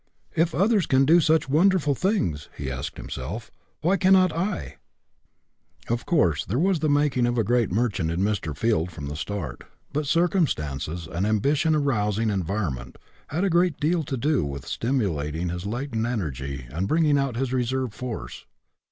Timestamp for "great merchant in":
7.43-8.19